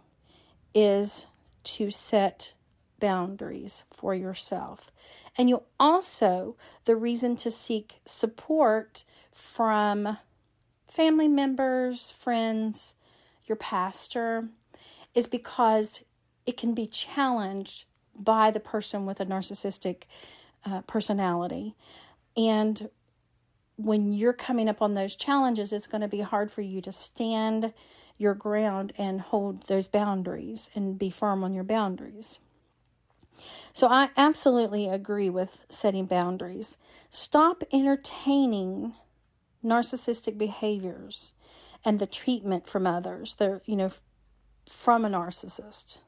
is 0.77 1.25
to 1.63 1.89
set 1.89 2.53
boundaries 2.99 3.83
for 3.91 4.13
yourself. 4.13 4.91
And 5.35 5.49
you 5.49 5.63
also, 5.79 6.55
the 6.85 6.95
reason 6.95 7.35
to 7.37 7.49
seek 7.49 7.99
support 8.05 9.03
from 9.31 10.19
family 10.87 11.27
members, 11.27 12.11
friends, 12.11 12.93
your 13.45 13.55
pastor, 13.55 14.49
is 15.15 15.25
because 15.25 16.03
it 16.45 16.57
can 16.57 16.75
be 16.75 16.85
challenged 16.85 17.85
by 18.15 18.51
the 18.51 18.59
person 18.59 19.07
with 19.07 19.19
a 19.19 19.25
narcissistic 19.25 20.03
uh, 20.63 20.81
personality. 20.81 21.73
And 22.35 22.91
when 23.77 24.13
you're 24.13 24.31
coming 24.31 24.69
up 24.69 24.83
on 24.83 24.93
those 24.93 25.15
challenges, 25.15 25.73
it's 25.73 25.87
going 25.87 26.01
to 26.01 26.07
be 26.07 26.21
hard 26.21 26.51
for 26.51 26.61
you 26.61 26.81
to 26.81 26.91
stand 26.91 27.73
your 28.17 28.33
ground 28.33 28.93
and 28.97 29.21
hold 29.21 29.67
those 29.67 29.87
boundaries 29.87 30.69
and 30.75 30.97
be 30.97 31.09
firm 31.09 31.43
on 31.43 31.53
your 31.53 31.63
boundaries. 31.63 32.39
So 33.71 33.87
I 33.87 34.09
absolutely 34.17 34.87
agree 34.87 35.29
with 35.29 35.65
setting 35.69 36.05
boundaries. 36.05 36.77
Stop 37.09 37.63
entertaining 37.71 38.93
narcissistic 39.63 40.37
behaviors 40.37 41.33
and 41.85 41.99
the 41.99 42.07
treatment 42.07 42.67
from 42.67 42.87
others. 42.87 43.35
They're, 43.35 43.61
you 43.65 43.75
know, 43.75 43.91
from 44.67 45.05
a 45.05 45.09
narcissist. 45.09 45.99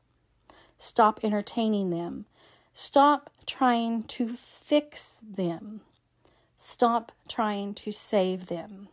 Stop 0.77 1.19
entertaining 1.23 1.89
them. 1.89 2.25
Stop 2.73 3.29
trying 3.45 4.03
to 4.03 4.27
fix 4.29 5.19
them. 5.21 5.81
Stop 6.57 7.11
trying 7.27 7.73
to 7.73 7.91
save 7.91 8.47
them. 8.47 8.89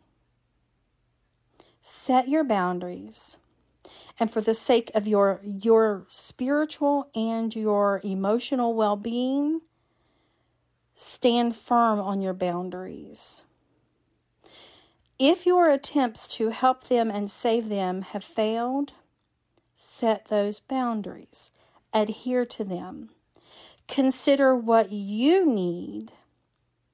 Set 1.89 2.27
your 2.27 2.43
boundaries. 2.43 3.37
And 4.19 4.29
for 4.29 4.41
the 4.41 4.55
sake 4.55 4.91
of 4.93 5.07
your 5.07 5.41
your 5.45 6.05
spiritual 6.09 7.09
and 7.15 7.55
your 7.55 8.01
emotional 8.03 8.75
well-being, 8.75 9.61
stand 10.97 11.55
firm 11.55 12.01
on 12.01 12.21
your 12.21 12.35
boundaries. 12.35 13.43
If 15.17 15.47
your 15.47 15.71
attempts 15.71 16.27
to 16.35 16.49
help 16.49 16.89
them 16.89 17.09
and 17.09 17.31
save 17.31 17.69
them 17.69 18.03
have 18.03 18.25
failed, 18.25 18.93
set 19.77 20.25
those 20.25 20.59
boundaries. 20.59 21.53
Adhere 21.95 22.45
to 22.47 22.65
them. 22.65 23.11
Consider 23.87 24.57
what 24.57 24.91
you 24.91 25.47
need 25.47 26.11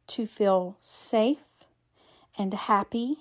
to 0.09 0.26
feel 0.26 0.76
safe 0.83 1.64
and 2.37 2.52
happy 2.52 3.20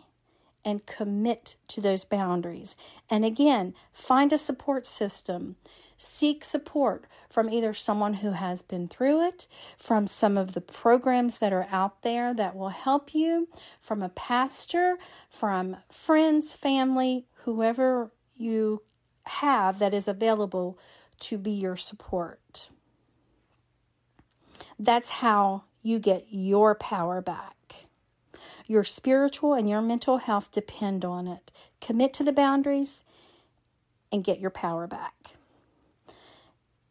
and 0.64 0.86
commit 0.86 1.56
to 1.68 1.82
those 1.82 2.06
boundaries. 2.06 2.76
And 3.10 3.26
again, 3.26 3.74
find 3.92 4.32
a 4.32 4.38
support 4.38 4.86
system. 4.86 5.56
Seek 5.98 6.44
support 6.44 7.06
from 7.30 7.50
either 7.50 7.74
someone 7.74 8.16
who 8.16 8.32
has 8.32 8.62
been 8.62 8.88
through 8.88 9.28
it, 9.28 9.48
from 9.78 10.08
some 10.08 10.38
of 10.38 10.54
the 10.54 10.62
programs 10.62 11.38
that 11.40 11.54
are 11.54 11.68
out 11.72 12.02
there 12.02 12.34
that 12.34 12.56
will 12.56 12.70
help 12.70 13.14
you, 13.14 13.48
from 13.80 14.02
a 14.02 14.10
pastor, 14.10 14.98
from 15.30 15.78
friends, 15.90 16.54
family, 16.54 17.28
whoever 17.44 18.12
you 18.36 18.82
have 19.26 19.78
that 19.80 19.94
is 19.94 20.08
available 20.08 20.80
to 21.20 21.38
be 21.38 21.52
your 21.52 21.78
support. 21.78 22.70
That's 24.80 25.12
how 25.12 25.66
you 25.84 26.00
get 26.00 26.26
your 26.30 26.74
power 26.74 27.22
back. 27.22 27.56
Your 28.68 28.84
spiritual 28.84 29.54
and 29.54 29.70
your 29.70 29.82
mental 29.82 30.18
health 30.18 30.52
depend 30.52 31.06
on 31.06 31.28
it. 31.28 31.52
Commit 31.80 32.14
to 32.14 32.24
the 32.24 32.32
boundaries 32.32 33.04
and 34.12 34.24
get 34.24 34.40
your 34.40 34.50
power 34.50 34.88
back. 34.88 35.14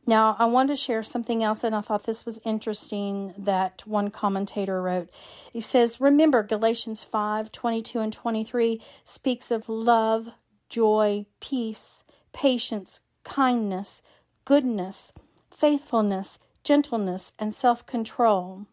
Now, 0.07 0.35
I 0.39 0.47
want 0.47 0.71
to 0.71 0.77
share 0.77 1.03
something 1.03 1.45
else, 1.45 1.63
and 1.63 1.75
I 1.75 1.83
thought 1.83 2.05
this 2.05 2.27
was 2.27 2.41
interesting 2.45 3.35
that 3.39 3.87
one 3.87 4.11
commentator 4.11 4.83
wrote. 4.83 5.11
He 5.53 5.61
says, 5.61 6.01
Remember, 6.01 6.43
Galatians 6.43 7.05
5 7.05 7.53
22 7.53 8.01
and 8.01 8.13
23 8.13 8.81
speaks 9.05 9.51
of 9.51 9.69
love, 9.69 10.31
joy, 10.69 11.27
peace, 11.41 12.03
patience, 12.33 13.01
kindness, 13.23 14.03
goodness, 14.45 15.13
faithfulness, 15.51 16.39
gentleness, 16.65 17.33
and 17.39 17.55
self 17.55 17.87
control. 17.87 18.67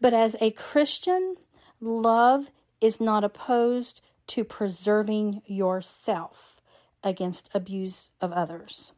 But 0.00 0.14
as 0.14 0.36
a 0.40 0.50
Christian, 0.52 1.36
Love 1.80 2.50
is 2.80 3.00
not 3.00 3.24
opposed 3.24 4.00
to 4.26 4.44
preserving 4.44 5.42
yourself 5.46 6.60
against 7.02 7.50
abuse 7.54 8.10
of 8.20 8.32
others. 8.32 8.92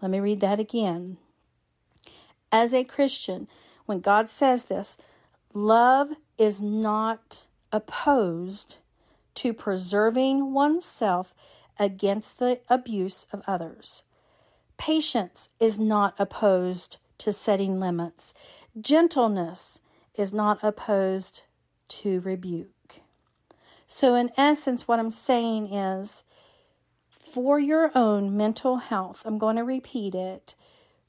Let 0.00 0.10
me 0.10 0.20
read 0.20 0.40
that 0.40 0.60
again. 0.60 1.18
As 2.50 2.72
a 2.72 2.84
Christian, 2.84 3.48
when 3.86 4.00
God 4.00 4.28
says 4.28 4.64
this, 4.64 4.96
love 5.52 6.10
is 6.38 6.60
not 6.60 7.46
opposed 7.72 8.78
to 9.34 9.52
preserving 9.52 10.52
oneself 10.52 11.34
against 11.78 12.38
the 12.38 12.60
abuse 12.68 13.26
of 13.32 13.42
others. 13.46 14.02
Patience 14.78 15.50
is 15.60 15.78
not 15.78 16.14
opposed 16.18 16.96
to 17.18 17.32
setting 17.32 17.78
limits. 17.78 18.32
Gentleness 18.80 19.80
is 20.14 20.32
not 20.32 20.58
opposed 20.62 21.42
to 21.88 22.20
rebuke. 22.20 23.00
So, 23.86 24.14
in 24.14 24.30
essence, 24.36 24.86
what 24.86 24.98
I'm 24.98 25.10
saying 25.10 25.72
is 25.72 26.22
for 27.08 27.58
your 27.58 27.90
own 27.94 28.36
mental 28.36 28.76
health, 28.76 29.22
I'm 29.24 29.38
going 29.38 29.56
to 29.56 29.64
repeat 29.64 30.14
it 30.14 30.54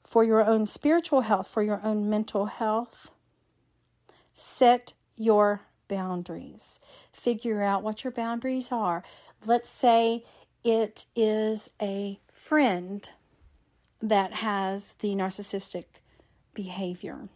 for 0.04 0.24
your 0.24 0.44
own 0.44 0.66
spiritual 0.66 1.20
health, 1.20 1.46
for 1.46 1.62
your 1.62 1.80
own 1.84 2.10
mental 2.10 2.46
health, 2.46 3.12
set 4.32 4.92
your 5.16 5.62
boundaries. 5.88 6.80
Figure 7.12 7.62
out 7.62 7.82
what 7.82 8.02
your 8.02 8.10
boundaries 8.10 8.72
are. 8.72 9.04
Let's 9.46 9.68
say 9.68 10.24
it 10.64 11.06
is 11.14 11.70
a 11.80 12.18
friend 12.32 13.08
that 14.00 14.32
has 14.34 14.94
the 14.94 15.14
narcissistic 15.14 15.84
behavior 16.54 17.28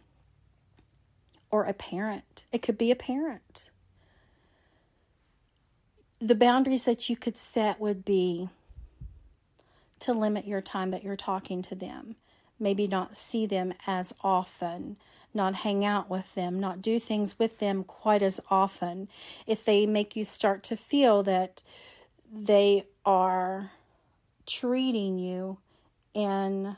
or 1.55 1.63
a 1.63 1.73
parent. 1.73 2.43
It 2.51 2.61
could 2.61 2.77
be 2.77 2.91
a 2.91 2.97
parent. 2.97 3.69
The 6.19 6.35
boundaries 6.35 6.83
that 6.83 7.09
you 7.09 7.15
could 7.15 7.37
set 7.37 7.79
would 7.79 8.03
be 8.03 8.49
to 10.01 10.11
limit 10.11 10.45
your 10.45 10.59
time 10.59 10.91
that 10.91 11.03
you're 11.03 11.15
talking 11.15 11.61
to 11.61 11.73
them. 11.73 12.17
Maybe 12.59 12.87
not 12.87 13.15
see 13.15 13.45
them 13.45 13.73
as 13.87 14.13
often, 14.21 14.97
not 15.33 15.55
hang 15.55 15.85
out 15.85 16.09
with 16.09 16.35
them, 16.35 16.59
not 16.59 16.81
do 16.81 16.99
things 16.99 17.39
with 17.39 17.59
them 17.59 17.85
quite 17.85 18.21
as 18.21 18.41
often. 18.51 19.07
If 19.47 19.63
they 19.63 19.85
make 19.85 20.17
you 20.17 20.25
start 20.25 20.61
to 20.63 20.75
feel 20.75 21.23
that 21.23 21.63
they 22.29 22.83
are 23.05 23.71
treating 24.45 25.19
you 25.19 25.59
in 26.13 26.75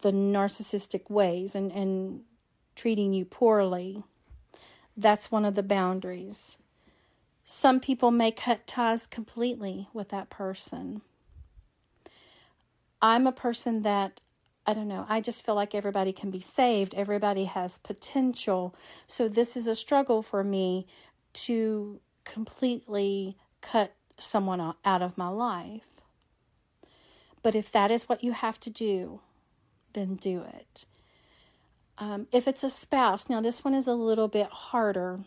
the 0.00 0.10
narcissistic 0.10 1.08
ways 1.08 1.54
and, 1.54 1.70
and 1.70 2.22
treating 2.74 3.12
you 3.12 3.24
poorly, 3.24 4.04
that's 4.96 5.30
one 5.30 5.44
of 5.44 5.54
the 5.54 5.62
boundaries. 5.62 6.58
Some 7.44 7.80
people 7.80 8.10
may 8.10 8.30
cut 8.30 8.66
ties 8.66 9.06
completely 9.06 9.88
with 9.92 10.08
that 10.10 10.30
person. 10.30 11.02
I'm 13.02 13.26
a 13.26 13.32
person 13.32 13.82
that 13.82 14.20
I 14.66 14.72
don't 14.72 14.88
know. 14.88 15.04
I 15.10 15.20
just 15.20 15.44
feel 15.44 15.54
like 15.54 15.74
everybody 15.74 16.12
can 16.12 16.30
be 16.30 16.40
saved. 16.40 16.94
Everybody 16.94 17.44
has 17.44 17.76
potential. 17.78 18.74
So 19.06 19.28
this 19.28 19.58
is 19.58 19.66
a 19.66 19.74
struggle 19.74 20.22
for 20.22 20.42
me 20.42 20.86
to 21.34 22.00
completely 22.24 23.36
cut 23.60 23.94
someone 24.16 24.74
out 24.84 25.02
of 25.02 25.18
my 25.18 25.28
life. 25.28 26.00
But 27.42 27.54
if 27.54 27.70
that 27.72 27.90
is 27.90 28.08
what 28.08 28.24
you 28.24 28.32
have 28.32 28.58
to 28.60 28.70
do, 28.70 29.20
then 29.92 30.14
do 30.14 30.42
it. 30.42 30.86
Um, 31.98 32.26
if 32.32 32.48
it's 32.48 32.64
a 32.64 32.70
spouse, 32.70 33.28
now 33.28 33.40
this 33.40 33.64
one 33.64 33.74
is 33.74 33.86
a 33.86 33.94
little 33.94 34.28
bit 34.28 34.48
harder 34.48 35.20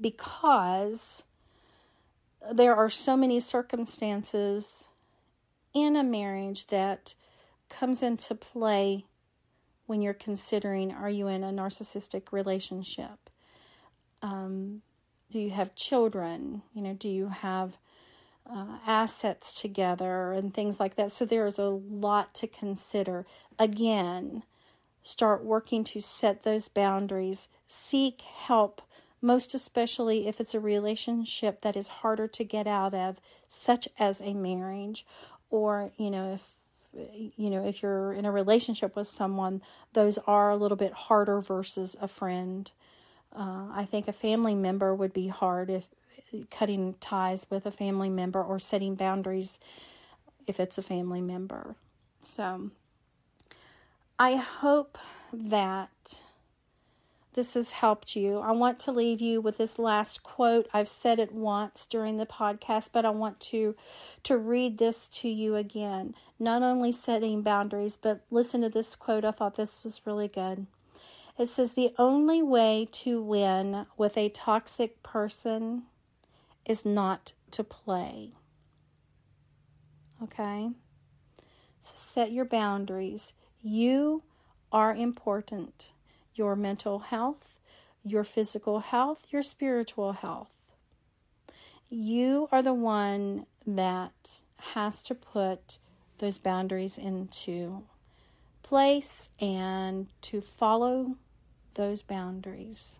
because 0.00 1.24
there 2.52 2.74
are 2.74 2.88
so 2.88 3.16
many 3.16 3.40
circumstances 3.40 4.88
in 5.74 5.96
a 5.96 6.02
marriage 6.02 6.68
that 6.68 7.14
comes 7.68 8.02
into 8.02 8.34
play 8.34 9.04
when 9.86 10.00
you're 10.00 10.14
considering 10.14 10.92
are 10.92 11.10
you 11.10 11.28
in 11.28 11.44
a 11.44 11.50
narcissistic 11.50 12.32
relationship? 12.32 13.30
Um, 14.22 14.82
do 15.30 15.38
you 15.38 15.50
have 15.50 15.74
children? 15.74 16.62
You 16.74 16.82
know 16.82 16.94
do 16.94 17.08
you 17.08 17.28
have 17.28 17.76
uh, 18.50 18.78
assets 18.86 19.60
together 19.60 20.32
and 20.32 20.54
things 20.54 20.80
like 20.80 20.96
that? 20.96 21.10
So 21.10 21.24
there's 21.24 21.58
a 21.58 21.68
lot 21.68 22.34
to 22.36 22.46
consider. 22.46 23.26
Again 23.58 24.42
start 25.02 25.44
working 25.44 25.84
to 25.84 26.00
set 26.00 26.42
those 26.42 26.68
boundaries. 26.68 27.48
Seek 27.66 28.22
help 28.22 28.82
most 29.20 29.52
especially 29.52 30.28
if 30.28 30.40
it's 30.40 30.54
a 30.54 30.60
relationship 30.60 31.60
that 31.62 31.76
is 31.76 31.88
harder 31.88 32.28
to 32.28 32.44
get 32.44 32.68
out 32.68 32.94
of 32.94 33.20
such 33.48 33.88
as 33.98 34.20
a 34.20 34.32
marriage 34.32 35.04
or 35.50 35.90
you 35.96 36.08
know 36.08 36.34
if 36.34 36.52
you 37.36 37.50
know 37.50 37.66
if 37.66 37.82
you're 37.82 38.12
in 38.12 38.24
a 38.24 38.30
relationship 38.30 38.94
with 38.94 39.08
someone 39.08 39.60
those 39.92 40.18
are 40.18 40.50
a 40.50 40.56
little 40.56 40.76
bit 40.76 40.92
harder 40.92 41.40
versus 41.40 41.96
a 42.00 42.06
friend. 42.06 42.70
Uh, 43.36 43.66
i 43.74 43.84
think 43.84 44.06
a 44.06 44.12
family 44.12 44.54
member 44.54 44.94
would 44.94 45.12
be 45.12 45.26
hard 45.26 45.68
if 45.68 45.88
cutting 46.50 46.94
ties 47.00 47.46
with 47.50 47.66
a 47.66 47.70
family 47.70 48.08
member 48.10 48.42
or 48.42 48.58
setting 48.58 48.94
boundaries 48.94 49.58
if 50.46 50.58
it's 50.58 50.78
a 50.78 50.82
family 50.82 51.20
member. 51.20 51.76
So 52.20 52.70
i 54.18 54.36
hope 54.36 54.98
that 55.32 56.22
this 57.38 57.54
has 57.54 57.70
helped 57.70 58.16
you. 58.16 58.38
I 58.40 58.50
want 58.50 58.80
to 58.80 58.90
leave 58.90 59.20
you 59.20 59.40
with 59.40 59.58
this 59.58 59.78
last 59.78 60.24
quote. 60.24 60.66
I've 60.74 60.88
said 60.88 61.20
it 61.20 61.30
once 61.30 61.86
during 61.86 62.16
the 62.16 62.26
podcast, 62.26 62.90
but 62.92 63.04
I 63.04 63.10
want 63.10 63.38
to 63.52 63.76
to 64.24 64.36
read 64.36 64.78
this 64.78 65.06
to 65.20 65.28
you 65.28 65.54
again. 65.54 66.16
Not 66.40 66.64
only 66.64 66.90
setting 66.90 67.42
boundaries, 67.42 67.96
but 67.96 68.22
listen 68.32 68.62
to 68.62 68.68
this 68.68 68.96
quote. 68.96 69.24
I 69.24 69.30
thought 69.30 69.54
this 69.54 69.84
was 69.84 70.04
really 70.04 70.26
good. 70.26 70.66
It 71.38 71.46
says 71.46 71.74
the 71.74 71.94
only 71.96 72.42
way 72.42 72.88
to 72.90 73.22
win 73.22 73.86
with 73.96 74.16
a 74.16 74.30
toxic 74.30 75.00
person 75.04 75.84
is 76.66 76.84
not 76.84 77.34
to 77.52 77.62
play. 77.62 78.32
Okay? 80.20 80.70
So 81.80 81.92
set 81.94 82.32
your 82.32 82.46
boundaries. 82.46 83.32
You 83.62 84.22
are 84.70 84.94
important 84.94 85.90
your 86.34 86.54
mental 86.54 87.00
health, 87.00 87.58
your 88.04 88.22
physical 88.22 88.78
health, 88.78 89.26
your 89.30 89.42
spiritual 89.42 90.12
health. 90.12 90.52
You 91.90 92.48
are 92.52 92.62
the 92.62 92.74
one 92.74 93.46
that 93.66 94.40
has 94.74 95.02
to 95.04 95.14
put 95.14 95.78
those 96.18 96.38
boundaries 96.38 96.96
into 96.96 97.82
place 98.62 99.30
and 99.40 100.06
to 100.20 100.40
follow 100.40 101.16
those 101.74 102.02
boundaries. 102.02 102.98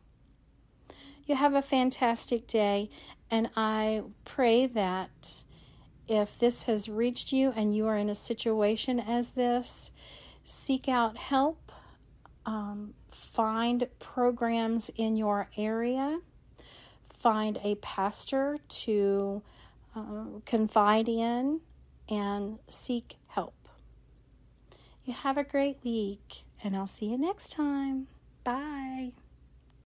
You 1.26 1.36
have 1.36 1.54
a 1.54 1.62
fantastic 1.62 2.46
day, 2.46 2.88
and 3.30 3.50
I 3.54 4.02
pray 4.24 4.66
that 4.66 5.42
if 6.08 6.38
this 6.38 6.62
has 6.62 6.88
reached 6.88 7.32
you 7.32 7.52
and 7.54 7.76
you 7.76 7.86
are 7.86 7.98
in 7.98 8.08
a 8.08 8.14
situation 8.14 8.98
as 8.98 9.32
this, 9.32 9.90
seek 10.48 10.88
out 10.88 11.16
help. 11.16 11.72
Um, 12.46 12.94
find 13.12 13.86
programs 13.98 14.90
in 14.96 15.16
your 15.16 15.50
area, 15.56 16.20
find 17.04 17.58
a 17.62 17.74
pastor 17.76 18.56
to 18.68 19.42
uh, 19.94 20.24
confide 20.46 21.08
in, 21.08 21.60
and 22.08 22.58
seek 22.68 23.16
help. 23.26 23.68
You 25.04 25.12
have 25.12 25.36
a 25.36 25.44
great 25.44 25.78
week, 25.84 26.44
and 26.62 26.74
I'll 26.74 26.86
see 26.86 27.06
you 27.06 27.18
next 27.18 27.52
time. 27.52 28.08
Bye. 28.44 29.12